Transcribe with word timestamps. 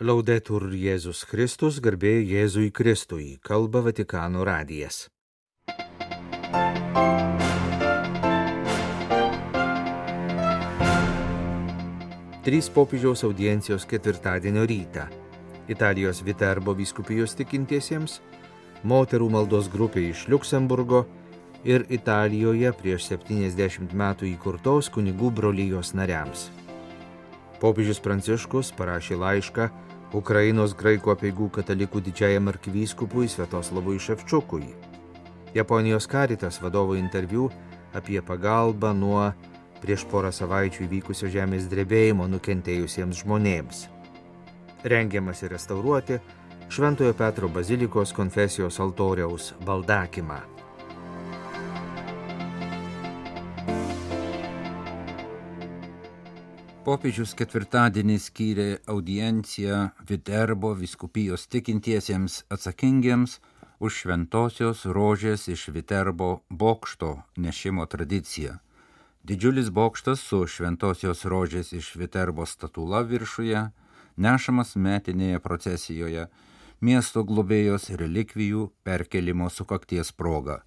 Laudetur 0.00 0.62
Jėzus 0.72 1.26
Kristus, 1.28 1.76
garbė 1.84 2.22
Jėzui 2.24 2.70
Kristui, 2.72 3.34
kalba 3.44 3.82
Vatikano 3.84 4.46
radijas. 4.48 5.10
Trys 12.46 12.70
popiežiaus 12.72 13.26
audiencijos 13.28 13.84
ketvirtadienio 13.84 14.64
rytą. 14.64 15.04
Italijos 15.68 16.22
Viterbo 16.24 16.72
vyskupijos 16.80 17.36
tikintiesiems, 17.36 18.22
moterų 18.88 19.28
maldos 19.36 19.68
grupė 19.68 20.06
iš 20.14 20.24
Luksemburgo 20.32 21.02
ir 21.68 21.84
Italijoje 21.92 22.72
prieš 22.80 23.10
70 23.12 23.92
metų 23.92 24.32
įkurtos 24.32 24.88
kunigų 24.96 25.28
brolyjos 25.42 25.92
nariams. 25.92 26.48
Popiežius 27.60 28.00
Pranciškus 28.00 28.72
parašė 28.72 29.20
laišką 29.20 29.68
Ukrainos 30.10 30.72
graikų 30.74 31.12
apieigų 31.12 31.46
katalikų 31.54 32.00
didžiajam 32.08 32.50
arkivyskupui 32.50 33.28
Svetoslavui 33.30 34.00
Ševčiukui. 34.02 34.72
Japonijos 35.54 36.08
karitas 36.10 36.58
vadovo 36.62 36.96
interviu 36.98 37.46
apie 37.94 38.18
pagalbą 38.22 38.90
nuo 38.94 39.28
prieš 39.80 40.04
porą 40.10 40.32
savaičių 40.34 40.84
įvykusio 40.88 41.30
žemės 41.30 41.70
drebėjimo 41.70 42.26
nukentėjusiems 42.26 43.22
žmonėms. 43.22 43.86
Rengiamasi 44.82 45.50
restauruoti 45.52 46.18
Šventojo 46.70 47.14
Petro 47.14 47.48
bazilikos 47.48 48.12
konfesijos 48.14 48.80
altoriaus 48.82 49.52
valdakimą. 49.66 50.59
Popiežius 56.90 57.36
ketvirtadienį 57.38 58.14
skyrė 58.18 58.64
audienciją 58.90 59.76
Viterbo 60.08 60.72
viskupijos 60.74 61.44
tikintiesiems 61.46 62.40
atsakingiems 62.50 63.36
už 63.78 63.98
šventosios 64.00 64.82
rožės 64.96 65.44
iš 65.54 65.68
Viterbo 65.76 66.30
bokšto 66.50 67.12
nešimo 67.44 67.86
tradiciją. 67.86 68.56
Didžiulis 69.22 69.70
bokštas 69.70 70.26
su 70.32 70.40
šventosios 70.50 71.22
rožės 71.30 71.70
iš 71.78 71.92
Viterbo 71.94 72.48
statula 72.56 73.04
viršuje, 73.06 73.62
nešamas 74.18 74.74
metinėje 74.74 75.38
procesijoje, 75.46 76.26
miesto 76.82 77.22
globėjos 77.22 77.86
relikvijų 78.02 78.66
perkelimo 78.82 79.46
sukakties 79.46 80.10
proga, 80.10 80.64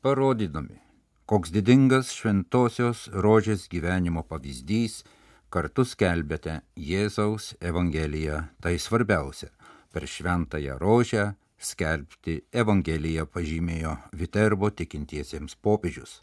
parodydami, 0.00 0.80
koks 1.28 1.52
didingas 1.52 2.16
šventosios 2.16 3.10
rožės 3.12 3.68
gyvenimo 3.68 4.24
pavyzdys 4.24 5.02
kartu 5.50 5.84
skelbėte 5.84 6.60
Jėzaus 6.78 7.54
Evangeliją. 7.60 8.44
Tai 8.62 8.78
svarbiausia- 8.78 9.50
per 9.92 10.06
šventąją 10.06 10.78
rožę 10.78 11.34
skelbti 11.58 12.40
Evangeliją 12.52 13.26
pažymėjo 13.26 13.96
Viterbo 14.12 14.70
tikintiesiems 14.70 15.56
popiežius. 15.56 16.22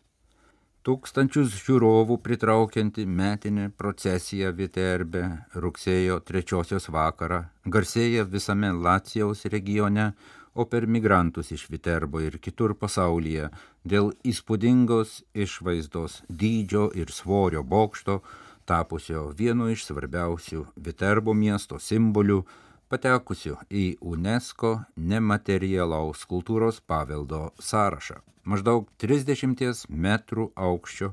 Tūkstančius 0.87 1.51
žiūrovų 1.65 2.15
pritraukianti 2.23 3.03
metinė 3.05 3.65
procesija 3.75 4.53
Viterbe 4.55 5.23
rugsėjo 5.53 6.21
trečiosios 6.23 6.87
vakarą 6.87 7.41
garsėja 7.65 8.23
visame 8.23 8.71
Lacijaus 8.71 9.43
regione, 9.51 10.13
o 10.55 10.65
per 10.65 10.87
migrantus 10.87 11.51
iš 11.51 11.67
Viterbo 11.69 12.21
ir 12.23 12.39
kitur 12.39 12.73
pasaulyje 12.73 13.49
dėl 13.83 14.13
įspūdingos 14.23 15.19
išvaizdos 15.35 16.21
dydžio 16.29 16.87
ir 16.95 17.11
svorio 17.11 17.63
bokšto, 17.63 18.21
tapusio 18.67 19.29
vienu 19.39 19.71
iš 19.73 19.87
svarbiausių 19.87 20.65
Viterbo 20.75 21.33
miesto 21.33 21.79
simbolių, 21.79 22.43
patekusių 22.91 23.57
į 23.71 23.85
UNESCO 24.13 24.77
nematerialaus 24.95 26.27
kultūros 26.27 26.83
paveldo 26.83 27.49
sąrašą 27.59 28.21
maždaug 28.47 28.87
30 29.01 29.87
metrų 29.91 30.51
aukščio 30.55 31.11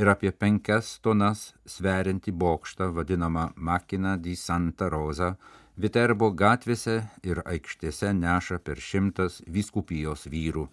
ir 0.00 0.08
apie 0.08 0.30
5 0.32 0.92
tonas 1.04 1.50
sverianti 1.68 2.32
bokštą 2.32 2.90
vadinamą 2.96 3.50
Makina 3.56 4.16
di 4.16 4.36
Santa 4.36 4.88
Rosa, 4.88 5.34
Viterbo 5.80 6.28
gatvėse 6.36 6.96
ir 7.24 7.40
aikštėse 7.48 8.10
neša 8.12 8.58
per 8.64 8.80
šimtas 8.84 9.38
vyskupijos 9.48 10.26
vyrų. 10.28 10.66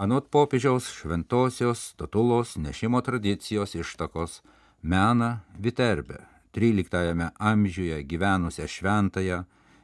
Anot 0.00 0.30
popiežiaus 0.32 0.88
šventosios 0.98 1.82
statulos 1.92 2.54
nešimo 2.56 3.02
tradicijos 3.04 3.74
ištakos 3.76 4.40
mena 4.84 5.40
Viterbę, 5.58 6.18
13 6.52 7.30
amžiuje 7.38 8.04
gyvenusią 8.04 8.66
šventąją 8.68 9.38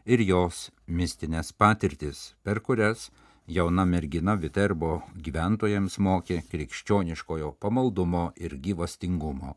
ir 0.06 0.20
jos 0.20 0.70
mistinės 0.88 1.52
patirtis, 1.56 2.34
per 2.44 2.60
kurias 2.60 3.08
jauna 3.48 3.86
mergina 3.88 4.34
Viterbo 4.36 5.00
gyventojams 5.16 5.96
mokė 5.98 6.42
krikščioniškojo 6.50 7.54
pamaldumo 7.60 8.26
ir 8.36 8.58
gyvastingumo. 8.66 9.56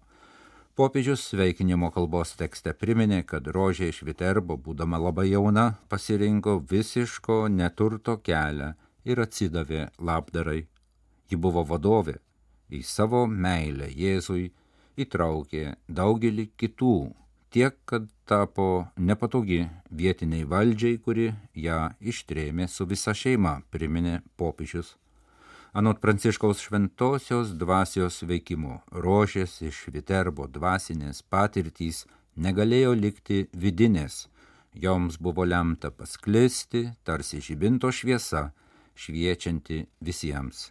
Popiežius 0.79 1.27
sveikinimo 1.33 1.91
kalbos 1.91 2.33
tekste 2.39 2.71
priminė, 2.73 3.21
kad 3.27 3.43
rožė 3.43 3.91
iš 3.91 4.01
Viterbo, 4.07 4.55
būdama 4.55 4.97
labai 4.97 5.27
jauna, 5.33 5.73
pasirinko 5.89 6.61
visiško 6.71 7.47
neturto 7.51 8.15
kelią 8.17 8.73
ir 9.03 9.19
atsidavė 9.19 9.89
labdarai. 9.99 10.61
Ji 11.29 11.35
buvo 11.35 11.67
vadovė, 11.67 12.15
į 12.71 12.81
savo 12.87 13.27
meilę 13.27 13.91
Jėzui 13.91 14.53
įtraukė 14.97 15.75
daugelį 15.87 16.49
kitų 16.59 16.95
tiek, 17.53 17.77
kad 17.85 18.07
tapo 18.25 18.87
nepatogi 18.97 19.67
vietiniai 19.91 20.47
valdžiai, 20.49 20.97
kuri 20.97 21.29
ją 21.53 21.93
ištrėmė 22.01 22.67
su 22.69 22.87
visa 22.89 23.13
šeima, 23.13 23.59
priminė 23.69 24.21
popiežius. 24.37 24.95
Anot 25.73 26.01
Pranciškaus 26.01 26.61
šventosios 26.61 27.53
dvasios 27.57 28.19
veikimo, 28.29 28.81
rožės 28.93 29.55
iš 29.65 29.87
Viterbo 29.93 30.45
dvasinės 30.45 31.23
patirtys 31.25 32.03
negalėjo 32.37 32.93
likti 32.93 33.47
vidinės, 33.53 34.27
joms 34.73 35.17
buvo 35.17 35.45
lemta 35.45 35.89
pasklisti, 35.89 36.91
tarsi 37.03 37.41
žibinto 37.41 37.89
šviesa, 37.89 38.51
šviečianti 38.93 39.83
visiems. 40.01 40.69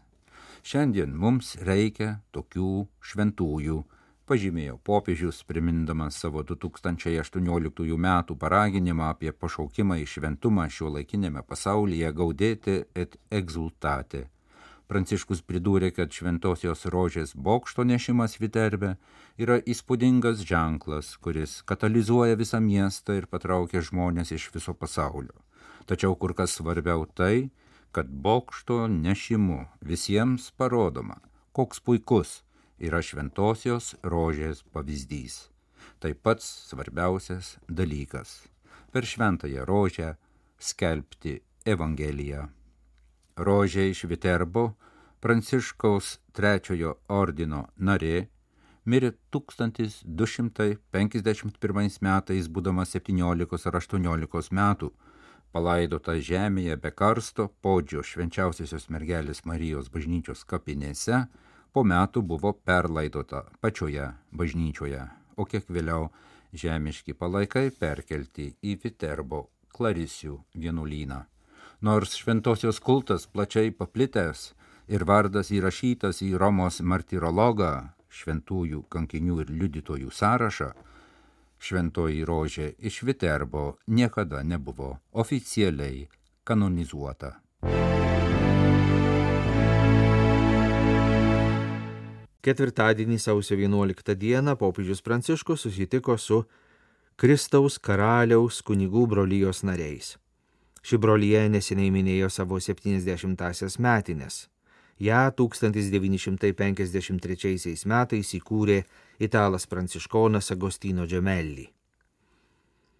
Šiandien 0.62 1.14
mums 1.18 1.56
reikia 1.58 2.20
tokių 2.30 2.86
šventųjų, 3.02 3.82
pažymėjo 4.28 4.78
popiežius, 4.86 5.42
primindamas 5.48 6.16
savo 6.22 6.42
2018 6.46 7.96
metų 8.06 8.36
paraginimą 8.38 9.08
apie 9.12 9.32
pašaukimą 9.32 9.98
į 10.02 10.06
šventumą 10.14 10.68
šio 10.70 10.92
laikinėme 10.96 11.42
pasaulyje 11.48 12.12
gaudėti 12.16 12.76
et 12.94 13.16
exultate. 13.30 14.28
Pranciškus 14.92 15.40
pridūrė, 15.48 15.88
kad 15.96 16.12
šventosios 16.12 16.84
rožės 16.92 17.32
bokšto 17.32 17.86
nešimas 17.88 18.36
Viterbe 18.42 18.96
yra 19.40 19.56
įspūdingas 19.64 20.44
ženklas, 20.44 21.14
kuris 21.16 21.62
katalizuoja 21.64 22.36
visą 22.36 22.60
miestą 22.60 23.16
ir 23.16 23.28
patraukia 23.32 23.80
žmonės 23.80 24.34
iš 24.36 24.50
viso 24.52 24.74
pasaulio. 24.76 25.32
Tačiau 25.88 26.12
kur 26.14 26.34
kas 26.36 26.58
svarbiau 26.58 27.06
tai, 27.08 27.48
kad 27.92 28.08
bokšto 28.08 28.84
nešimu 28.92 29.64
visiems 29.80 30.52
parodoma, 30.60 31.22
koks 31.56 31.80
puikus 31.80 32.42
yra 32.78 33.02
šventosios 33.02 33.94
rožės 34.02 34.62
pavyzdys. 34.72 35.48
Tai 36.00 36.14
pats 36.14 36.68
svarbiausias 36.70 37.58
dalykas- 37.68 38.48
per 38.92 39.04
šventąją 39.04 39.64
rožę 39.64 40.16
skelbti 40.58 41.40
Evangeliją. 41.64 42.48
Rožė 43.36 43.90
iš 43.90 44.04
Viterbo, 44.04 44.74
Pranciškaus 45.22 46.18
trečiojo 46.34 46.94
ordino 47.08 47.68
narė, 47.78 48.26
mirė 48.84 49.12
1251 49.30 52.02
metais, 52.02 52.48
būdama 52.48 52.84
17 52.84 53.66
ar 53.70 53.76
18 53.78 54.50
metų, 54.50 54.90
palaidota 55.52 56.18
žemėje 56.18 56.76
be 56.82 56.90
karsto 56.90 57.48
podžio 57.62 58.02
švenčiausiosios 58.02 58.88
mergelės 58.90 59.44
Marijos 59.46 59.88
bažnyčios 59.94 60.44
kapinėse, 60.44 61.28
po 61.72 61.84
metų 61.84 62.22
buvo 62.22 62.52
perlaidota 62.52 63.46
pačioje 63.60 64.12
bažnyčioje, 64.32 65.06
o 65.36 65.44
kiek 65.48 65.68
vėliau 65.68 66.10
žemiški 66.52 67.16
palaikai 67.16 67.70
perkelti 67.72 68.52
į 68.62 68.76
Viterbo 68.84 69.46
Klarisių 69.72 70.36
vienuolyną. 70.54 71.22
Nors 71.82 72.14
šventosios 72.20 72.78
kultas 72.78 73.24
plačiai 73.26 73.72
paplitęs 73.74 74.52
ir 74.92 75.04
vardas 75.08 75.50
įrašytas 75.50 76.20
į 76.22 76.34
Romos 76.38 76.80
martirologą, 76.84 77.72
šventųjų 78.12 78.84
kankinių 78.92 79.40
ir 79.42 79.50
liudytojų 79.50 80.12
sąrašą, 80.12 80.70
šventoji 81.62 82.24
rožė 82.28 82.72
iš 82.78 83.02
Viterbo 83.08 83.78
niekada 83.86 84.42
nebuvo 84.44 84.98
oficialiai 85.12 86.08
kanonizuota. 86.44 87.38
Ketvirtadienį 92.42 93.20
sausio 93.22 93.54
11 93.54 94.16
dieną 94.18 94.56
popiežius 94.58 94.98
Pranciškus 95.06 95.62
susitiko 95.62 96.16
su 96.18 96.42
Kristaus 97.14 97.78
karaliaus 97.78 98.58
kunigų 98.66 99.06
brolyjos 99.12 99.62
nariais. 99.62 100.18
Ši 100.82 100.98
brolyje 100.98 101.46
neseniai 101.54 101.94
minėjo 101.94 102.26
savo 102.34 102.58
70-asias 102.58 103.78
metinės. 103.78 104.50
Ja 104.98 105.30
1953 105.30 107.86
metais 107.94 108.34
įkūrė 108.34 108.82
italas 109.22 109.70
pranciškonas 109.70 110.50
Agostino 110.50 111.06
Džemelli. 111.06 111.70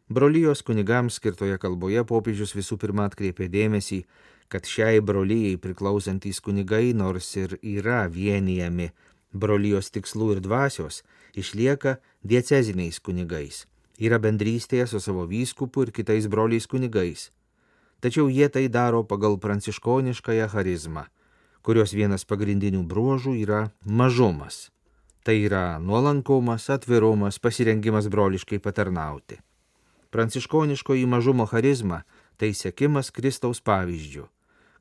Brolyjos 0.07 0.63
kunigams 0.63 1.19
skirtoje 1.19 1.59
kalboje 1.59 2.07
popiežius 2.07 2.55
visų 2.55 2.79
pirma 2.79 3.11
atkreipė 3.11 3.51
dėmesį, 3.51 4.07
kad 4.47 4.63
šiai 4.69 5.01
brolyjai 5.03 5.57
priklausantys 5.59 6.39
kunigai, 6.45 6.93
nors 6.95 7.37
ir 7.41 7.57
yra 7.59 8.07
vienijami 8.07 8.93
brolyjos 9.33 9.91
tikslų 9.91 10.37
ir 10.37 10.41
dvasios, 10.45 11.03
išlieka 11.35 11.99
dieceziniais 12.23 13.01
kunigais, 13.01 13.67
yra 13.99 14.19
bendrystėje 14.23 14.87
su 14.93 15.01
savo 15.01 15.27
vyskupu 15.29 15.87
ir 15.87 15.93
kitais 15.93 16.29
broliais 16.29 16.67
kunigais. 16.67 17.31
Tačiau 18.03 18.29
jie 18.29 18.49
tai 18.49 18.67
daro 18.69 19.05
pagal 19.07 19.39
pranciškoniškąją 19.39 20.49
charizmą, 20.51 21.07
kurios 21.63 21.95
vienas 21.95 22.27
pagrindinių 22.27 22.83
bruožų 22.83 23.37
yra 23.45 23.71
mažumas. 23.87 24.71
Tai 25.23 25.37
yra 25.39 25.79
nuolankumas, 25.79 26.67
atvirumas, 26.75 27.39
pasirengimas 27.39 28.09
broliškai 28.11 28.59
patarnauti. 28.59 29.39
Pranciškoniškoji 30.11 31.07
mažumo 31.07 31.47
charizma 31.47 32.03
tai 32.37 32.51
sėkimas 32.59 33.13
Kristaus 33.15 33.63
pavyzdžių. 33.63 34.27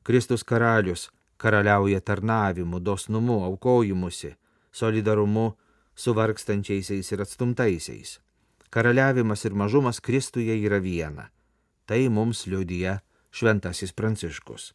Kristus 0.02 0.42
karalius 0.42 1.12
karaliauja 1.38 2.00
tarnavimu, 2.00 2.80
dosnumu, 2.80 3.38
aukojimusi, 3.46 4.34
solidarumu 4.72 5.52
su 5.94 6.14
vargstančiaisiais 6.16 7.12
ir 7.12 7.22
atstumtaisiais. 7.22 8.18
Karaliavimas 8.70 9.44
ir 9.44 9.54
mažumas 9.54 10.00
Kristuje 10.00 10.56
yra 10.64 10.78
viena. 10.80 11.28
Tai 11.86 12.08
mums 12.08 12.46
liudyja 12.46 13.00
šventasis 13.30 13.92
Pranciškus. 13.92 14.72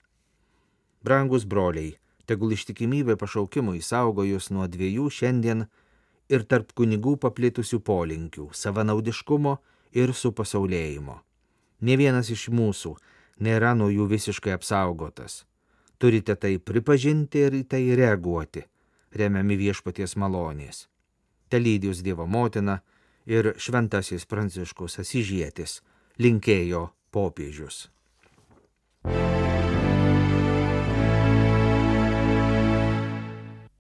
Brangus 1.02 1.46
broliai, 1.46 1.96
tegul 2.30 2.54
ištikimybė 2.54 3.16
pašaukimui 3.18 3.82
saugo 3.82 4.26
jūs 4.28 4.52
nuo 4.54 4.68
dviejų 4.70 5.10
šiandien 5.10 5.66
ir 6.30 6.46
tarp 6.46 6.74
kunigų 6.78 7.16
paplitusių 7.24 7.80
polinkių- 7.80 8.50
savanaudiškumo 8.62 9.58
ir 9.94 10.14
supasaulėjimo. 10.14 11.20
Ne 11.82 11.98
vienas 11.98 12.30
iš 12.30 12.50
mūsų 12.50 12.96
nėra 13.40 13.76
nuo 13.78 13.90
jų 13.90 14.08
visiškai 14.10 14.54
apsaugotas. 14.54 15.46
Turite 15.98 16.36
tai 16.36 16.58
pripažinti 16.58 17.48
ir 17.48 17.52
į 17.52 17.64
tai 17.68 17.96
reaguoti, 17.96 18.64
remiami 19.16 19.58
viešpaties 19.60 20.16
malonės. 20.20 20.88
Telydijus 21.50 22.04
Dievo 22.04 22.28
motina 22.28 22.82
ir 23.26 23.54
šventasis 23.60 24.26
Pranciškus 24.28 25.00
Asižėtis 25.04 25.82
linkėjo 26.20 26.90
popiežius. 27.12 27.88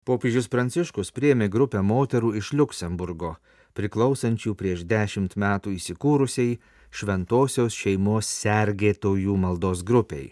Popiežius 0.07 0.47
Pranciškus 0.47 1.11
priemė 1.11 1.49
grupę 1.51 1.81
moterų 1.83 2.37
iš 2.39 2.53
Luksemburgo, 2.55 3.33
priklausančių 3.75 4.53
prieš 4.55 4.85
dešimt 4.87 5.35
metų 5.35 5.73
įsikūrusiai 5.75 6.53
šventosios 6.95 7.75
šeimos 7.75 8.29
sergėtojų 8.31 9.35
maldos 9.35 9.83
grupiai. 9.83 10.31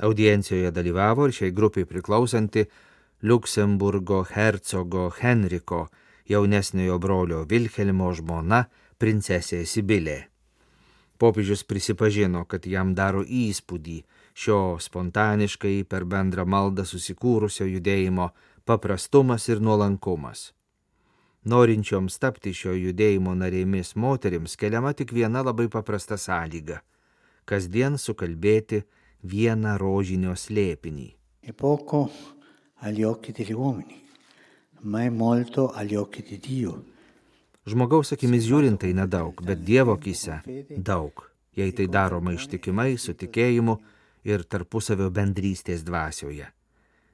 Audiencijoje 0.00 0.70
dalyvavo 0.72 1.28
ir 1.28 1.36
šiai 1.36 1.52
grupiai 1.52 1.84
priklausanti 1.84 2.64
Luksemburgo 3.22 4.24
hercogo 4.24 5.10
Henriko 5.20 5.88
jaunesniojo 6.28 6.98
brolio 6.98 7.40
Vilhelmo 7.44 8.14
žmona 8.16 8.62
princesė 8.96 9.66
Sibilė. 9.68 10.30
Popiežius 11.20 11.66
prisipažino, 11.68 12.46
kad 12.48 12.64
jam 12.64 12.94
daro 12.96 13.20
įspūdį 13.20 13.98
šio 14.32 14.78
spontaniškai 14.80 15.82
per 15.84 16.06
bendrą 16.08 16.46
maldą 16.48 16.86
susikūrusio 16.88 17.68
judėjimo 17.68 18.30
paprastumas 18.64 19.50
ir 19.52 19.60
nuolankumas. 19.60 20.54
Norinčioms 21.44 22.16
tapti 22.24 22.54
šio 22.56 22.72
judėjimo 22.72 23.36
narėmis 23.36 23.96
moterims 23.96 24.56
keliama 24.56 24.94
tik 24.96 25.12
viena 25.12 25.44
labai 25.44 25.68
paprasta 25.68 26.16
sąlyga- 26.16 26.80
kasdien 27.48 28.00
sukalbėti 28.00 28.82
vieną 29.24 29.76
rožinio 29.76 30.32
slėpinį. 30.32 31.08
È 31.44 31.52
poco 31.52 32.08
agli 32.80 33.02
occhi 33.02 33.32
degli 33.32 33.52
uomini, 33.52 34.02
ma 34.82 35.02
è 35.02 35.08
molto 35.08 35.70
agli 35.70 35.94
occhi 35.94 36.22
di 36.22 36.38
Dio. 36.38 36.84
Žmogaus 37.68 38.14
akimis 38.16 38.46
žiūrint 38.48 38.80
tai 38.80 38.94
nedaug, 38.96 39.42
bet 39.44 39.60
Dievo 39.60 39.98
akise 39.98 40.40
daug, 40.76 41.20
jei 41.52 41.72
tai 41.76 41.86
daroma 41.92 42.32
ištikimai, 42.32 42.96
su 42.96 43.12
tikėjimu 43.12 43.76
ir 44.24 44.44
tarpusavio 44.48 45.10
bendrystės 45.12 45.84
dvasioje. 45.84 46.48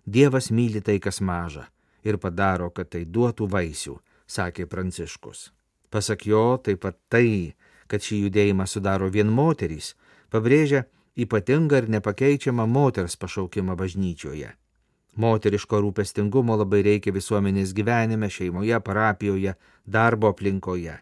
Dievas 0.07 0.53
myli 0.55 0.81
tai, 0.87 1.01
kas 1.03 1.19
maža, 1.21 1.67
ir 2.07 2.19
padaro, 2.23 2.71
kad 2.71 2.93
tai 2.95 3.03
duotų 3.05 3.49
vaisių, 3.51 3.97
sakė 4.27 4.69
Pranciškus. 4.71 5.51
Pasak 5.91 6.27
jo, 6.31 6.59
taip 6.63 6.85
pat 6.85 6.99
tai, 7.11 7.57
kad 7.91 8.03
šį 8.03 8.27
judėjimą 8.27 8.67
sudaro 8.71 9.11
vien 9.11 9.31
moterys, 9.31 9.95
pabrėžia 10.31 10.85
ypatingą 11.19 11.83
ir 11.83 11.91
nepakeičiamą 11.97 12.67
moters 12.71 13.19
pašaukimą 13.19 13.75
bažnyčioje. 13.79 14.53
Moteriško 15.17 15.81
rūpestingumo 15.81 16.59
labai 16.61 16.83
reikia 16.85 17.13
visuomenės 17.17 17.73
gyvenime, 17.77 18.29
šeimoje, 18.29 18.77
parapijoje, 18.85 19.55
darbo 19.89 20.29
aplinkoje, 20.35 20.99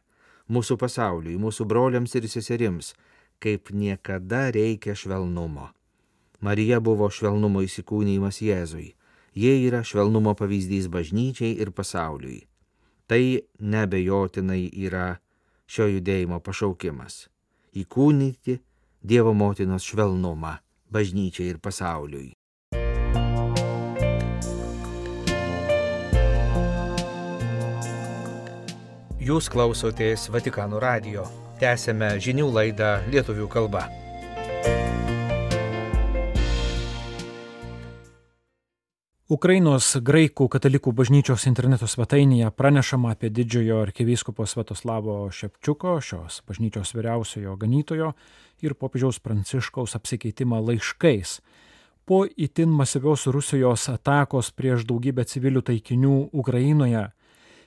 mūsų 0.46 0.76
pasauliui, 0.78 1.34
mūsų 1.42 1.66
broliams 1.66 2.14
ir 2.14 2.28
seserims, 2.30 2.92
kaip 3.42 3.72
niekada 3.74 4.52
reikia 4.54 4.94
švelnumo. 4.94 5.72
Marija 6.40 6.78
buvo 6.80 7.08
švelnumo 7.10 7.64
įsikūnymas 7.64 8.38
Jėzui. 8.44 8.92
Jie 9.34 9.54
yra 9.66 9.80
švelnumo 9.82 10.36
pavyzdys 10.38 10.86
bažnyčiai 10.92 11.56
ir 11.58 11.72
pasauliui. 11.74 12.44
Tai 13.10 13.22
nebejotinai 13.58 14.68
yra 14.86 15.16
šio 15.66 15.88
judėjimo 15.90 16.38
pašaukimas- 16.38 17.26
įkūnyti 17.82 18.60
Dievo 19.02 19.34
motinos 19.34 19.84
švelnumą 19.84 20.54
bažnyčiai 20.92 21.50
ir 21.50 21.58
pasauliui. 21.58 22.32
Jūs 29.24 29.46
klausotės 29.48 30.26
Vatikano 30.28 30.76
radio. 30.82 31.22
Tęsėme 31.56 32.10
žinių 32.20 32.44
laidą 32.52 32.90
lietuvių 33.08 33.46
kalba. 33.48 33.86
Ukrainos 39.32 39.88
graikų 40.04 40.50
katalikų 40.52 40.92
bažnyčios 40.92 41.48
interneto 41.48 41.88
svetainėje 41.88 42.52
pranešama 42.52 43.14
apie 43.16 43.32
didžiojo 43.32 43.80
arkivyskupo 43.86 44.44
Svetoslavo 44.44 45.16
Šepčiuko, 45.32 45.96
šios 46.04 46.42
bažnyčios 46.44 46.92
vyriausiojo 46.92 47.56
ganytojo 47.56 48.12
ir 48.60 48.76
popiežiaus 48.76 49.24
pranciškaus 49.24 49.96
apsikeitimą 49.96 50.60
laiškais. 50.68 51.38
Po 52.04 52.26
itin 52.28 52.76
masyvios 52.76 53.24
Rusijos 53.32 53.88
atakos 53.88 54.52
prieš 54.52 54.84
daugybę 54.84 55.24
civilių 55.24 55.64
taikinių 55.64 56.16
Ukrainoje, 56.36 57.08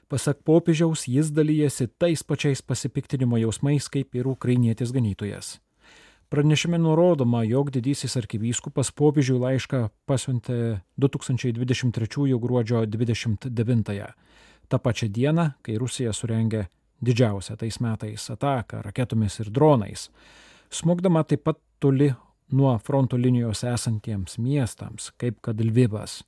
pasak 0.10 0.42
popiežiaus, 0.48 1.08
jis 1.08 1.32
dalyjasi 1.36 1.88
tais 2.00 2.24
pačiais 2.24 2.62
pasipiktinimo 2.62 3.38
jausmais 3.38 3.90
kaip 3.90 4.16
ir 4.16 4.28
ukrainietis 4.28 4.92
ganytojas. 4.96 5.58
Pranešime 6.30 6.78
nurodoma, 6.78 7.44
jog 7.48 7.70
didysis 7.72 8.18
arkivyskupas 8.20 8.92
popiežiui 8.92 9.40
laišką 9.40 9.86
pasiuntė 10.10 10.82
2023 11.00 12.40
gruodžio 12.44 12.82
29-ąją, 12.84 14.10
tą 14.68 14.80
pačią 14.80 15.08
dieną, 15.08 15.46
kai 15.64 15.78
Rusija 15.80 16.12
surengė 16.12 16.66
didžiausią 17.00 17.56
tais 17.56 17.80
metais 17.80 18.28
ataką 18.34 18.82
raketomis 18.84 19.40
ir 19.40 19.52
dronais, 19.56 20.10
smogdama 20.70 21.24
taip 21.24 21.46
pat 21.48 21.62
toli 21.80 22.12
nuo 22.52 22.78
fronto 22.80 23.18
linijos 23.18 23.64
esantiems 23.64 24.38
miestams, 24.38 25.12
kaip 25.18 25.40
kad 25.42 25.62
Lvivas. 25.62 26.24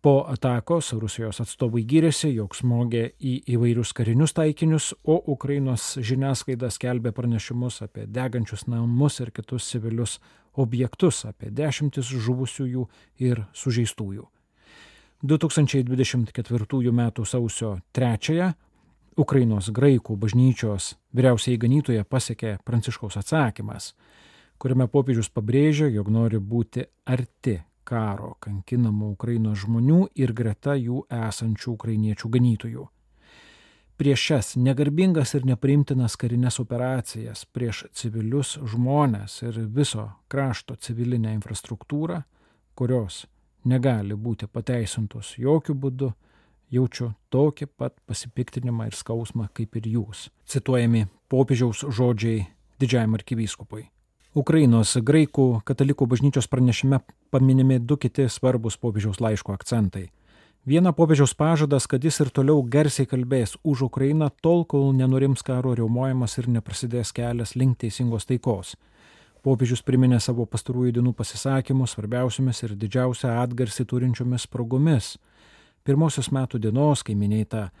Po 0.00 0.24
atakos 0.32 0.94
Rusijos 0.96 1.42
atstovai 1.42 1.82
gyrėsi, 1.84 2.30
jog 2.32 2.54
smogė 2.56 3.02
į 3.20 3.34
įvairius 3.52 3.90
karinius 3.92 4.32
taikinius, 4.32 4.94
o 5.04 5.18
Ukrainos 5.34 5.98
žiniasklaida 6.00 6.70
skelbė 6.72 7.12
pranešimus 7.12 7.82
apie 7.84 8.06
degančius 8.08 8.64
namus 8.64 9.20
ir 9.20 9.28
kitus 9.36 9.68
civilius 9.68 10.16
objektus, 10.56 11.26
apie 11.28 11.52
dešimtis 11.52 12.08
žuvusiųjų 12.16 12.86
ir 13.28 13.44
sužeistųjų. 13.52 14.24
2024 15.20 16.88
m. 16.88 17.02
sausio 17.28 17.76
3-ąją 17.92 18.52
Ukrainos 19.20 19.68
graikų 19.68 20.16
bažnyčios 20.16 20.94
vyriausiai 21.12 21.60
ganytoje 21.60 22.04
pasiekė 22.08 22.56
Pranciškaus 22.64 23.20
atsakymas, 23.20 23.92
kuriame 24.56 24.88
popiežius 24.88 25.28
pabrėžia, 25.28 25.92
jog 25.92 26.08
nori 26.08 26.40
būti 26.40 26.88
arti 27.04 27.60
karo 27.84 28.34
kankinamų 28.40 29.12
Ukrainos 29.16 29.64
žmonių 29.64 30.00
ir 30.14 30.32
greta 30.32 30.76
jų 30.78 31.04
esančių 31.10 31.72
ukrainiečių 31.76 32.28
ganytojų. 32.28 32.88
prieš 34.00 34.20
šias 34.20 34.54
negarbingas 34.56 35.34
ir 35.36 35.44
nepriimtinas 35.44 36.14
karinės 36.16 36.56
operacijas, 36.62 37.44
prieš 37.44 37.82
civilius 37.92 38.54
žmonės 38.64 39.42
ir 39.42 39.58
viso 39.68 40.06
krašto 40.32 40.76
civilinę 40.80 41.34
infrastruktūrą, 41.36 42.22
kurios 42.74 43.26
negali 43.64 44.16
būti 44.16 44.48
pateisintos 44.48 45.34
jokių 45.36 45.76
būdų, 45.84 46.10
jaučiu 46.72 47.12
tokį 47.28 47.68
pat 47.76 48.00
pasipiktinimą 48.08 48.88
ir 48.88 48.96
skausmą 48.96 49.50
kaip 49.52 49.76
ir 49.76 49.92
jūs. 49.98 50.30
Cituojami 50.48 51.06
popiežiaus 51.28 51.84
žodžiai 51.84 52.46
didžiajam 52.80 53.20
arkivyskupui. 53.20 53.90
Ukrainos 54.30 54.92
graikų 54.94 55.64
katalikų 55.66 56.06
bažnyčios 56.06 56.46
pranešime 56.46 57.00
paminimi 57.34 57.80
du 57.82 57.96
kiti 57.98 58.28
svarbus 58.30 58.76
popiežiaus 58.78 59.18
laiško 59.18 59.56
akcentai. 59.56 60.04
Viena 60.62 60.92
popiežiaus 60.94 61.34
pažadas, 61.34 61.88
kad 61.90 62.04
jis 62.04 62.20
ir 62.22 62.30
toliau 62.30 62.62
garsiai 62.62 63.10
kalbės 63.10 63.56
už 63.64 63.82
Ukrainą 63.88 64.30
tol, 64.40 64.62
kol 64.62 64.92
nenurims 64.94 65.42
karo 65.42 65.74
riaumojimas 65.74 66.38
ir 66.38 66.46
neprasidės 66.46 67.10
kelias 67.10 67.56
link 67.56 67.80
teisingos 67.82 68.28
taikos. 68.30 68.76
Popiežius 69.42 69.82
priminė 69.82 70.20
savo 70.22 70.46
pastarųjų 70.46 71.00
dienų 71.00 71.16
pasisakymus 71.18 71.96
svarbiausiamis 71.96 72.62
ir 72.62 72.78
didžiausią 72.78 73.34
atgarsį 73.42 73.88
turinčiomis 73.90 74.46
progomis. 74.46 75.16
Pirmosios 75.82 76.30
metų 76.30 76.62
dienos, 76.62 77.02
kai 77.02 77.18
minėta 77.18 77.72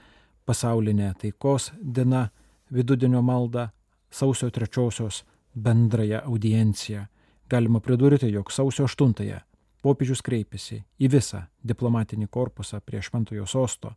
pasaulinė 0.50 1.14
taikos 1.14 1.70
diena, 1.78 2.32
vidudienio 2.74 3.22
malda, 3.22 3.70
sausio 4.10 4.50
trečiosios 4.50 5.22
bendrąją 5.54 6.22
audienciją. 6.22 7.06
Galima 7.48 7.80
pridurti, 7.80 8.30
jog 8.32 8.52
sausio 8.52 8.84
aštuntąją 8.84 9.40
popiežius 9.82 10.22
kreipėsi 10.24 10.82
į 11.00 11.10
visą 11.14 11.44
diplomatinį 11.64 12.28
korpusą 12.28 12.80
prie 12.84 13.00
Šventojo 13.02 13.46
sosto, 13.48 13.94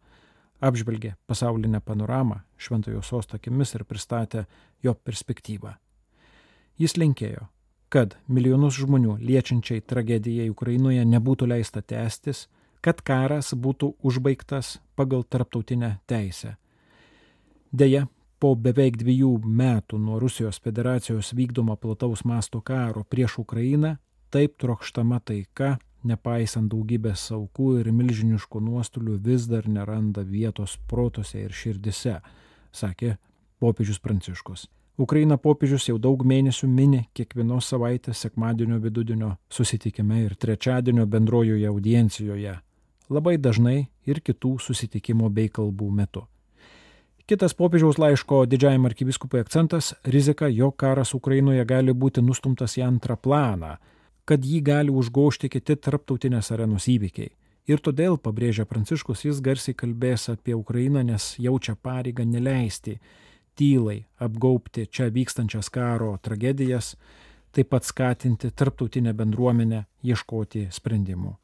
apžvelgė 0.63 1.15
pasaulinę 1.27 1.81
panoramą 1.83 2.39
Šventojo 2.57 3.03
sosto 3.03 3.37
akimis 3.37 3.75
ir 3.75 3.83
pristatė 3.83 4.45
jo 4.83 4.93
perspektyvą. 4.95 5.75
Jis 6.79 6.95
linkėjo, 6.97 7.47
kad 7.93 8.15
milijonus 8.27 8.79
žmonių 8.81 9.19
liečiančiai 9.21 9.83
tragedijai 9.85 10.49
Ukrainoje 10.49 11.03
nebūtų 11.05 11.51
leista 11.51 11.83
tęstis, 11.85 12.47
kad 12.81 13.03
karas 13.05 13.53
būtų 13.53 13.93
užbaigtas 14.03 14.79
pagal 14.95 15.23
tarptautinę 15.23 15.99
teisę. 16.09 16.55
Deja, 17.71 18.07
po 18.43 18.57
beveik 18.59 18.97
dviejų 18.99 19.37
metų 19.47 19.97
nuo 20.03 20.17
Rusijos 20.19 20.57
federacijos 20.59 21.29
vykdomo 21.31 21.77
plataus 21.79 22.25
masto 22.27 22.59
karo 22.59 23.05
prieš 23.07 23.37
Ukrainą 23.39 23.93
taip 24.35 24.57
trokštama 24.59 25.21
taika, 25.23 25.77
nepaisant 26.03 26.67
daugybės 26.73 27.23
aukų 27.31 27.67
ir 27.79 27.91
milžiniškų 27.95 28.59
nuostolių, 28.65 29.15
vis 29.23 29.45
dar 29.47 29.69
neranda 29.71 30.25
vietos 30.27 30.73
protose 30.91 31.39
ir 31.39 31.55
širdise, 31.55 32.17
sakė 32.75 33.13
popiežius 33.63 34.01
Pranciškus. 34.03 34.65
Ukraina 34.99 35.37
popiežius 35.39 35.87
jau 35.87 35.95
daug 36.01 36.25
mėnesių 36.27 36.67
mini 36.67 37.05
kiekvienos 37.15 37.71
savaitės 37.71 38.25
sekmadienio 38.25 38.81
vidudienio 38.83 39.37
susitikime 39.49 40.19
ir 40.25 40.35
trečiadienio 40.35 41.07
bendrojoje 41.07 41.71
audiencijoje, 41.71 42.59
labai 43.07 43.37
dažnai 43.39 43.79
ir 44.03 44.19
kitų 44.19 44.57
susitikimo 44.67 45.31
bei 45.31 45.47
kalbų 45.47 45.89
metu. 46.03 46.27
Kitas 47.25 47.53
popiežiaus 47.53 47.97
laiško 47.97 48.45
didžiajam 48.45 48.85
arkiviskupui 48.85 49.39
akcentas- 49.39 49.93
rizika, 50.15 50.47
jog 50.47 50.75
karas 50.75 51.13
Ukrainoje 51.13 51.65
gali 51.65 51.93
būti 51.93 52.21
nustumtas 52.21 52.77
į 52.77 52.83
antrą 52.87 53.15
planą 53.15 53.77
kad 54.25 54.45
jį 54.45 54.61
gali 54.63 54.93
užgošti 54.93 55.49
kiti 55.51 55.75
tarptautinės 55.75 56.51
arenos 56.55 56.87
įvykiai. 56.91 57.33
Ir 57.67 57.79
todėl, 57.79 58.17
pabrėžia 58.19 58.65
Pranciškus, 58.67 59.23
jis 59.23 59.39
garsiai 59.43 59.75
kalbės 59.75 60.27
apie 60.31 60.55
Ukrainą, 60.55 61.03
nes 61.03 61.35
jaučia 61.39 61.77
pareigą 61.79 62.25
neleisti 62.27 62.97
tylai 63.59 64.03
apgaupti 64.19 64.87
čia 64.87 65.07
vykstančias 65.13 65.69
karo 65.71 66.17
tragedijas, 66.23 66.95
taip 67.55 67.69
pat 67.71 67.87
skatinti 67.87 68.51
tarptautinę 68.51 69.13
bendruomenę 69.15 69.85
ieškoti 70.03 70.67
sprendimų. 70.71 71.37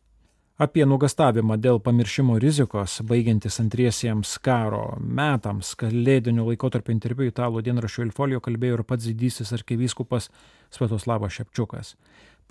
Apie 0.59 0.83
nugastavimą 0.83 1.55
dėl 1.63 1.77
pamiršimo 1.79 2.33
rizikos, 2.43 2.97
baigiantis 3.07 3.61
antriesiems 3.61 4.33
karo 4.43 4.97
metams, 4.99 5.69
kalėdinių 5.79 6.49
laikotarpio 6.49 6.91
interviu 6.91 7.29
italų 7.29 7.61
dienraščio 7.63 8.03
Ilfolio 8.03 8.41
kalbėjo 8.43 8.81
ir 8.81 8.83
pats 8.89 9.07
didysis 9.07 9.53
arkivyskupas 9.55 10.27
Svetoslavas 10.75 11.37
Šepčiukas. 11.37 11.93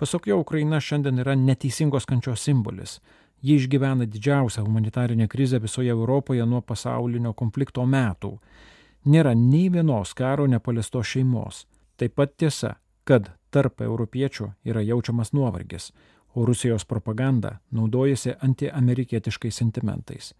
Pasak 0.01 0.25
jo, 0.31 0.39
Ukraina 0.41 0.81
šiandien 0.81 1.21
yra 1.21 1.37
neteisingos 1.37 2.09
kančios 2.09 2.41
simbolis. 2.41 2.97
Ji 3.45 3.61
išgyvena 3.61 4.09
didžiausią 4.09 4.65
humanitarinę 4.65 5.29
krizę 5.29 5.61
visoje 5.61 5.93
Europoje 5.93 6.49
nuo 6.49 6.65
pasaulinio 6.65 7.35
konflikto 7.37 7.85
metų. 7.85 8.39
Nėra 9.05 9.37
nei 9.37 9.69
vienos 9.69 10.17
karo 10.17 10.49
nepalestos 10.49 11.13
šeimos. 11.13 11.67
Taip 12.01 12.17
pat 12.17 12.33
tiesa, 12.41 12.79
kad 13.05 13.29
tarp 13.53 13.85
europiečių 13.85 14.55
yra 14.65 14.81
jaučiamas 14.81 15.29
nuovargis, 15.29 15.91
o 16.35 16.45
Rusijos 16.45 16.85
propaganda 16.85 17.57
naudojasi 17.71 18.33
antiamerikietiškais 18.41 19.55
sentimentais. 19.55 20.33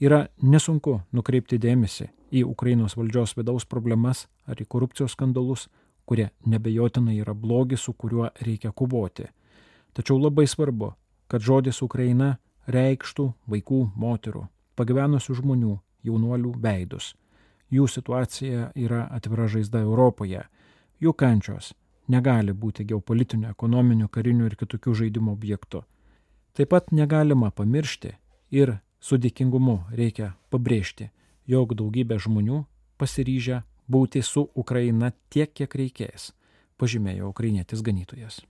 Yra 0.00 0.26
nesunku 0.42 1.00
nukreipti 1.12 1.58
dėmesį 1.60 2.08
į 2.32 2.44
Ukrainos 2.48 2.96
valdžios 2.96 3.34
vidaus 3.36 3.66
problemas 3.68 4.26
ar 4.48 4.56
į 4.56 4.64
korupcijos 4.64 5.12
skandalus, 5.12 5.68
kurie 6.08 6.30
nebejotinai 6.46 7.18
yra 7.20 7.34
blogis, 7.34 7.84
su 7.84 7.92
kuriuo 7.92 8.30
reikia 8.40 8.72
kovoti. 8.72 9.28
Tačiau 9.92 10.18
labai 10.18 10.46
svarbu, 10.46 10.94
kad 11.28 11.44
žodis 11.44 11.82
Ukraina 11.82 12.38
reikštų 12.66 13.26
vaikų, 13.50 13.80
moterų, 13.96 14.46
pagyvenusių 14.78 15.36
žmonių, 15.42 15.76
jaunuolių 16.06 16.54
veidus. 16.62 17.14
Jų 17.70 17.86
situacija 17.86 18.70
yra 18.74 19.04
atvira 19.12 19.46
žaizda 19.46 19.82
Europoje. 19.84 20.42
Jų 21.00 21.12
kančios 21.14 21.74
negali 22.10 22.52
būti 22.52 22.84
geopolitinių, 22.90 23.50
ekonominių, 23.54 24.08
karinių 24.12 24.50
ir 24.50 24.58
kitokių 24.60 24.96
žaidimų 25.02 25.32
objektų. 25.36 25.84
Taip 26.58 26.72
pat 26.74 26.90
negalima 26.92 27.52
pamiršti 27.54 28.16
ir 28.50 28.78
su 29.00 29.16
dėkingumu 29.16 29.78
reikia 29.94 30.34
pabrėžti, 30.50 31.10
jog 31.46 31.76
daugybė 31.78 32.18
žmonių 32.20 32.64
pasiryžę 33.00 33.62
būti 33.90 34.22
su 34.22 34.48
Ukraina 34.54 35.12
tiek, 35.30 35.52
kiek 35.54 35.74
reikės, 35.74 36.32
pažymėjo 36.78 37.30
ukrainietis 37.30 37.82
ganytojas. 37.86 38.42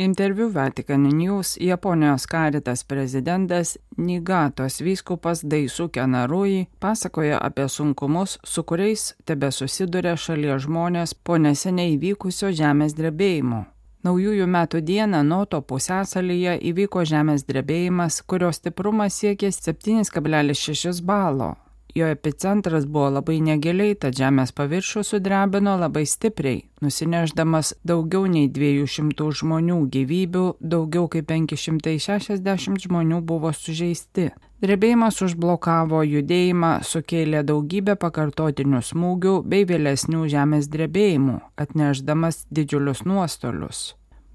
Interviu 0.00 0.48
Vatican 0.48 1.02
News 1.02 1.56
Japonijos 1.60 2.26
karitas 2.26 2.84
prezidentas 2.84 3.78
Nigatos 3.96 4.80
vyskupas 4.80 5.42
Daisuke 5.44 6.06
Narui 6.06 6.66
pasakoja 6.78 7.38
apie 7.42 7.68
sunkumus, 7.68 8.38
su 8.44 8.62
kuriais 8.62 9.14
tebe 9.24 9.50
susiduria 9.52 10.16
šalies 10.16 10.64
žmonės 10.64 11.12
po 11.24 11.36
neseniai 11.36 11.98
įvykusio 11.98 12.48
žemės 12.48 12.96
drebėjimo. 12.96 13.60
Naujųjų 14.08 14.46
metų 14.48 14.80
dieną 14.80 15.20
Noto 15.22 15.60
pusęsalyje 15.60 16.56
įvyko 16.72 17.04
žemės 17.04 17.44
drebėjimas, 17.44 18.22
kurio 18.24 18.54
stiprumas 18.56 19.20
siekė 19.20 19.52
7,6 19.52 21.04
balo. 21.04 21.56
Jo 21.94 22.06
epicentras 22.06 22.86
buvo 22.86 23.08
labai 23.16 23.40
negiliai, 23.42 23.96
tad 23.98 24.14
žemės 24.14 24.52
paviršių 24.54 25.02
sudrebino 25.06 25.74
labai 25.80 26.04
stipriai, 26.06 26.62
nusineždamas 26.84 27.72
daugiau 27.82 28.28
nei 28.30 28.46
200 28.46 29.26
žmonių 29.40 29.80
gyvybių, 29.96 30.44
daugiau 30.60 31.08
kaip 31.10 31.26
560 31.32 32.86
žmonių 32.86 33.20
buvo 33.26 33.50
sužeisti. 33.50 34.30
Drebėjimas 34.60 35.22
užblokavo 35.24 36.02
judėjimą, 36.04 36.72
sukėlė 36.84 37.40
daugybę 37.48 37.96
pakartotinių 37.98 38.82
smūgių 38.84 39.38
bei 39.48 39.64
vėlesnių 39.66 40.26
žemės 40.28 40.68
drebėjimų, 40.70 41.40
atneždamas 41.64 42.44
didžiulius 42.52 43.06
nuostolius. 43.08 43.80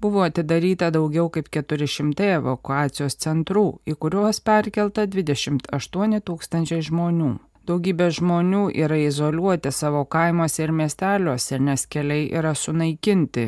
Buvo 0.02 0.26
atidaryta 0.26 0.90
daugiau 0.92 1.30
kaip 1.32 1.46
400 1.54 2.26
evakuacijos 2.36 3.16
centrų, 3.22 3.66
į 3.88 3.94
kuriuos 3.96 4.42
perkelta 4.44 5.06
28 5.08 6.20
tūkstančiai 6.26 6.84
žmonių. 6.90 7.30
Daugybė 7.66 8.12
žmonių 8.14 8.68
yra 8.78 8.96
izoliuoti 9.08 9.72
savo 9.74 10.04
kaimuose 10.06 10.62
ir 10.62 10.72
miesteliuose, 10.72 11.58
nes 11.58 11.86
keliai 11.90 12.28
yra 12.38 12.54
sunaikinti. 12.54 13.46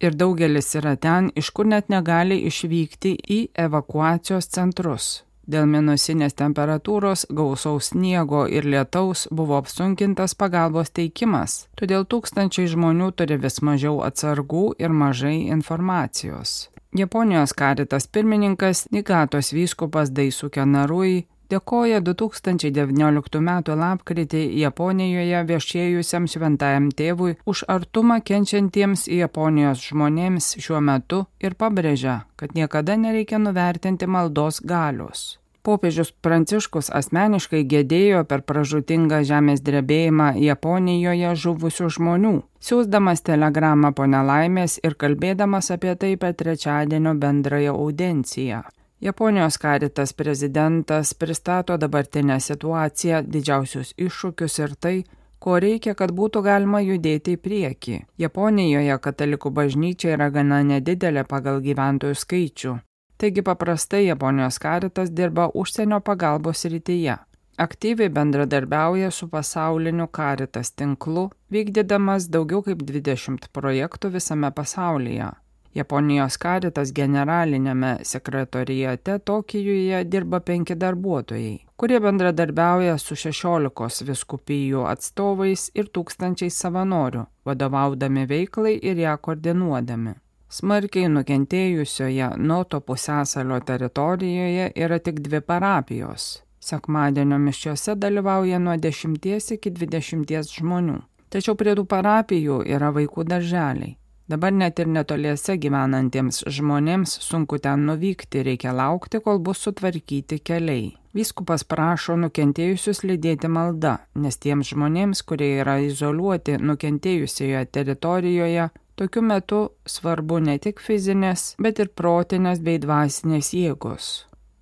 Ir 0.00 0.14
daugelis 0.14 0.72
yra 0.78 0.94
ten, 0.96 1.32
iš 1.36 1.50
kur 1.50 1.68
net 1.68 1.90
negali 1.92 2.38
išvykti 2.48 3.16
į 3.18 3.38
evakuacijos 3.66 4.48
centrus. 4.54 5.08
Dėl 5.48 5.64
minusinės 5.68 6.36
temperatūros, 6.36 7.26
gausaus 7.32 7.90
sniego 7.92 8.42
ir 8.48 8.68
lietaus 8.68 9.26
buvo 9.32 9.56
apsunkintas 9.56 10.36
pagalbos 10.36 10.92
teikimas, 10.92 11.62
todėl 11.76 12.04
tūkstančiai 12.04 12.68
žmonių 12.72 13.14
turi 13.16 13.40
vis 13.40 13.62
mažiau 13.64 14.02
atsargų 14.04 14.66
ir 14.78 14.92
mažai 14.92 15.48
informacijos. 15.48 16.68
Japonijos 16.96 17.52
karitas 17.52 18.06
pirmininkas 18.08 18.86
Nigatos 18.92 19.52
vyskupas 19.52 20.12
Daisuke 20.12 20.64
Narui 20.64 21.26
dėkoja 21.52 22.00
2019 22.04 23.40
m. 23.40 23.50
lapkritį 23.82 24.42
Japonijoje 24.62 25.42
viešėjusiam 25.50 26.28
šventajam 26.28 26.92
tėvui 27.00 27.36
už 27.48 27.64
artumą 27.74 28.20
kenčiantiems 28.30 29.08
Japonijos 29.08 29.82
žmonėms 29.88 30.54
šiuo 30.60 30.80
metu 30.84 31.24
ir 31.40 31.58
pabrėžia, 31.58 32.22
kad 32.36 32.54
niekada 32.54 32.96
nereikia 33.00 33.42
nuvertinti 33.42 34.06
maldos 34.06 34.62
galios. 34.62 35.38
Popiežius 35.68 36.14
Pranciškus 36.24 36.88
asmeniškai 36.94 37.60
gėdėjo 37.68 38.22
per 38.30 38.44
pražutingą 38.48 39.18
žemės 39.28 39.60
drebėjimą 39.66 40.30
Japonijoje 40.40 41.34
žuvusių 41.42 41.90
žmonių, 41.98 42.32
siūsdamas 42.64 43.24
telegramą 43.26 43.92
po 43.98 44.06
nelaimės 44.08 44.78
ir 44.80 44.96
kalbėdamas 45.02 45.68
apie 45.74 45.92
tai 46.00 46.14
per 46.16 46.38
trečiadienio 46.40 47.12
bendrąją 47.20 47.76
audienciją. 47.76 48.62
Japonijos 49.00 49.58
karitas 49.58 50.12
prezidentas 50.12 51.14
pristato 51.14 51.76
dabartinę 51.78 52.40
situaciją, 52.40 53.20
didžiausius 53.22 53.92
iššūkius 53.94 54.58
ir 54.58 54.74
tai, 54.74 54.96
ko 55.38 55.60
reikia, 55.62 55.94
kad 55.94 56.10
būtų 56.10 56.42
galima 56.42 56.80
judėti 56.82 57.36
į 57.36 57.40
priekį. 57.44 58.00
Japonijoje 58.18 58.98
katalikų 58.98 59.54
bažnyčia 59.60 60.16
yra 60.16 60.28
gana 60.34 60.64
nedidelė 60.66 61.24
pagal 61.30 61.62
gyventojų 61.62 62.18
skaičių. 62.24 62.74
Taigi 63.18 63.46
paprastai 63.46 64.04
Japonijos 64.08 64.58
karitas 64.58 65.14
dirba 65.14 65.46
užsienio 65.54 66.02
pagalbos 66.02 66.66
rytyje. 66.66 67.16
Aktyviai 67.58 68.10
bendradarbiauja 68.14 69.10
su 69.10 69.28
pasauliniu 69.28 70.06
karitas 70.06 70.74
tinklu, 70.74 71.30
vykdydamas 71.54 72.26
daugiau 72.34 72.62
kaip 72.66 72.82
20 72.82 73.50
projektų 73.54 74.10
visame 74.14 74.50
pasaulyje. 74.54 75.32
Japonijos 75.76 76.38
karitas 76.40 76.92
generalinėme 76.96 77.98
sekretorijate 78.10 79.18
Tokijuje 79.18 80.00
dirba 80.08 80.40
penki 80.40 80.74
darbuotojai, 80.74 81.58
kurie 81.76 81.98
bendradarbiauja 82.00 82.96
su 82.98 83.16
16 83.16 84.06
viskupijų 84.08 84.86
atstovais 84.88 85.68
ir 85.74 85.90
tūkstančiais 85.92 86.56
savanorių, 86.64 87.26
vadovaudami 87.44 88.24
veiklai 88.30 88.78
ir 88.80 89.04
ją 89.04 89.18
koordinuodami. 89.20 90.16
Smarkiai 90.48 91.10
nukentėjusioje 91.12 92.30
Noto 92.40 92.80
pusęsalio 92.80 93.60
teritorijoje 93.60 94.70
yra 94.74 94.98
tik 94.98 95.20
dvi 95.20 95.42
parapijos. 95.44 96.38
Sekmadienio 96.60 97.36
mišiuose 97.38 97.94
dalyvauja 97.94 98.58
nuo 98.58 98.76
10 98.76 99.52
iki 99.54 99.70
20 99.70 100.56
žmonių. 100.56 100.98
Tačiau 101.28 101.54
prie 101.60 101.76
tų 101.76 101.84
parapijų 101.84 102.62
yra 102.64 102.88
vaikų 102.96 103.28
darželiai. 103.28 103.98
Dabar 104.28 104.52
net 104.52 104.76
ir 104.82 104.90
netoliese 104.92 105.54
gyvenantiems 105.56 106.42
žmonėms 106.52 107.14
sunku 107.24 107.56
ten 107.64 107.86
nuvykti, 107.88 108.42
reikia 108.44 108.74
laukti, 108.76 109.22
kol 109.24 109.40
bus 109.40 109.62
sutvarkyti 109.64 110.36
keliai. 110.44 110.90
Vyskupas 111.16 111.64
prašo 111.64 112.18
nukentėjusius 112.20 113.00
lydėti 113.08 113.48
malda, 113.48 113.94
nes 114.20 114.36
tiems 114.36 114.74
žmonėms, 114.74 115.24
kurie 115.24 115.54
yra 115.62 115.78
izoliuoti 115.80 116.58
nukentėjusioje 116.60 117.64
teritorijoje, 117.72 118.68
tokiu 119.00 119.24
metu 119.24 119.64
svarbu 119.88 120.44
ne 120.44 120.60
tik 120.60 120.84
fizinės, 120.84 121.54
bet 121.56 121.80
ir 121.80 121.88
protinės 121.88 122.60
bei 122.60 122.76
dvasinės 122.84 123.54
jėgos. 123.56 124.14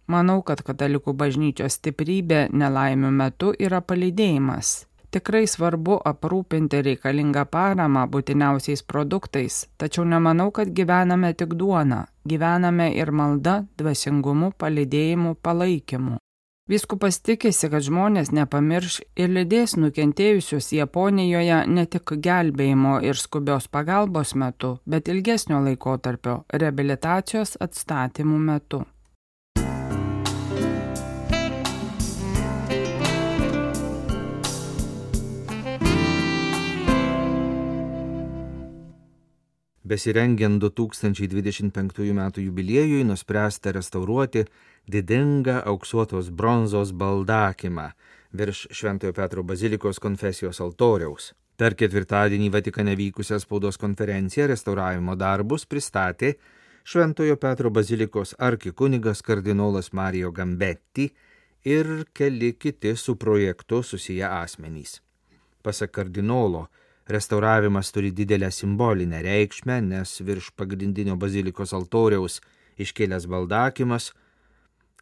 Manau, 0.06 0.44
kad 0.46 0.62
katalikų 0.62 1.10
bažnyčios 1.18 1.80
stiprybė 1.80 2.46
nelaimių 2.54 3.10
metu 3.10 3.50
yra 3.58 3.82
palydėjimas 3.82 4.84
Tikrai 5.16 5.46
svarbu 5.48 5.94
aprūpinti 6.10 6.82
reikalingą 6.84 7.46
paramą 7.48 8.02
būtiniausiais 8.12 8.82
produktais, 8.84 9.62
tačiau 9.80 10.04
nemanau, 10.04 10.50
kad 10.52 10.74
gyvename 10.76 11.30
tik 11.32 11.54
duona, 11.56 12.02
gyvename 12.28 12.90
ir 12.98 13.08
malda, 13.16 13.54
dvasingumu, 13.80 14.50
palidėjimu, 14.60 15.32
palaikymu. 15.40 16.18
Viskupas 16.68 17.20
tikisi, 17.24 17.70
kad 17.72 17.86
žmonės 17.86 18.28
nepamirš 18.36 18.98
ir 19.16 19.32
lydės 19.32 19.78
nukentėjusius 19.80 20.68
Japonijoje 20.76 21.62
ne 21.70 21.86
tik 21.88 22.12
gelbėjimo 22.26 22.98
ir 23.06 23.16
skubios 23.16 23.70
pagalbos 23.72 24.34
metu, 24.34 24.74
bet 24.84 25.08
ilgesnio 25.08 25.62
laikotarpio 25.64 26.42
reabilitacijos 26.52 27.56
atstatymų 27.56 28.42
metu. 28.50 28.82
Besirengiant 39.86 40.58
2025 40.58 42.10
m. 42.10 42.30
jubiliejui 42.36 43.04
nuspręsta 43.04 43.72
restauruoti 43.72 44.42
didingą 44.90 45.60
auksuotos 45.62 46.30
bronzos 46.30 46.90
baldakimą 46.92 47.90
virš 48.32 48.66
Šventojo 48.70 49.12
Petro 49.12 49.42
bazilikos 49.42 50.00
konfesijos 50.02 50.58
altoriaus. 50.60 51.34
Per 51.56 51.76
ketvirtadienį 51.78 52.50
Vatikane 52.52 52.96
vykusią 52.98 53.38
spaudos 53.40 53.78
konferenciją 53.78 54.48
restauravimo 54.50 55.14
darbus 55.14 55.64
pristatė 55.70 56.32
Šventojo 56.84 57.36
Petro 57.36 57.70
bazilikos 57.70 58.34
arkikunigas 58.38 59.22
kardinolas 59.22 59.92
Mario 59.92 60.32
Gambetti 60.32 61.06
ir 61.64 62.08
keli 62.12 62.52
kiti 62.58 62.96
su 62.96 63.14
projektu 63.16 63.82
susiję 63.82 64.26
asmenys. 64.30 65.00
Pasak 65.62 65.90
kardinolo, 65.90 66.66
Restauravimas 67.08 67.92
turi 67.94 68.10
didelę 68.12 68.50
simbolinę 68.50 69.22
reikšmę, 69.22 69.80
nes 69.82 70.20
virš 70.26 70.50
pagrindinio 70.58 71.14
bazilikos 71.16 71.72
altoriaus 71.76 72.40
iškėlęs 72.82 73.28
baldakimas 73.30 74.10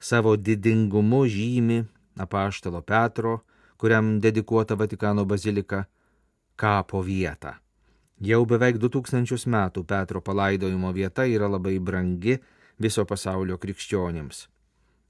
savo 0.01 0.37
didingumu 0.37 1.25
žymi 1.27 1.85
apaštalo 2.21 2.83
Petro, 2.83 3.39
kuriam 3.77 4.21
dedikuota 4.21 4.77
Vatikano 4.77 5.25
bazilika, 5.25 5.85
kapo 6.57 7.01
vietą. 7.03 7.55
Jau 8.21 8.45
beveik 8.47 8.77
2000 8.79 9.49
metų 9.51 9.85
Petro 9.85 10.21
palaidojimo 10.21 10.93
vieta 10.93 11.25
yra 11.27 11.49
labai 11.49 11.79
brangi 11.81 12.37
viso 12.79 13.05
pasaulio 13.05 13.57
krikščionims. 13.59 14.49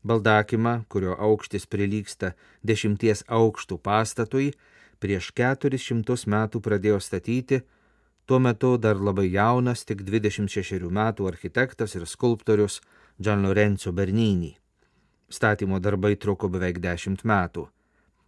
Baldakimą, 0.05 0.85
kurio 0.89 1.17
aukštis 1.19 1.67
prilyksta 1.67 2.33
dešimties 2.63 3.25
aukštų 3.29 3.79
pastatui, 3.83 4.53
prieš 5.01 5.31
keturis 5.37 5.85
šimtus 5.85 6.27
metų 6.31 6.61
pradėjo 6.65 7.01
statyti, 7.01 7.61
tuo 8.27 8.39
metu 8.39 8.77
dar 8.79 8.97
labai 8.97 9.29
jaunas, 9.33 9.85
tik 9.85 10.03
26 10.07 10.91
metų 10.91 11.29
architektas 11.29 11.95
ir 11.95 12.07
skulptorius 12.07 12.81
Gian 13.21 13.45
Lorenzo 13.47 13.93
Bernini. 13.93 14.57
Statymo 15.29 15.81
darbai 15.81 16.17
truko 16.17 16.49
beveik 16.49 16.81
10 16.83 17.25
metų. 17.25 17.69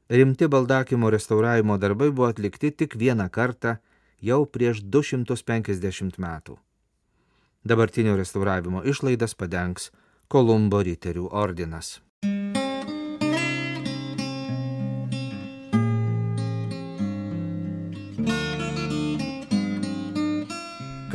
Rimti 0.08 0.46
baldakimo 0.46 1.10
restauravimo 1.10 1.78
darbai 1.78 2.10
buvo 2.10 2.28
atlikti 2.30 2.70
tik 2.70 2.94
vieną 2.94 3.26
kartą 3.30 3.76
jau 4.22 4.44
prieš 4.46 4.84
250 4.86 6.18
metų. 6.22 6.56
Dabartinio 7.66 8.14
restauravimo 8.16 8.84
išlaidas 8.86 9.34
padengs 9.34 9.90
Kolumbo 10.28 10.82
riterių 10.82 11.28
ordinas. 11.30 12.05